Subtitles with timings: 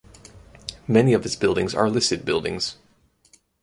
[0.87, 2.77] Many of his buildings are listed buildings.